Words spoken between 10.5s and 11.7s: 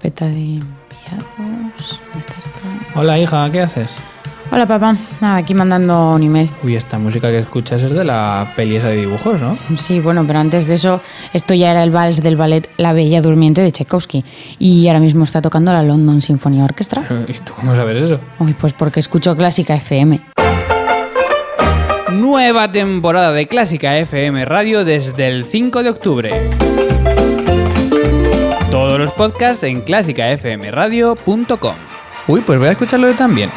de eso, esto ya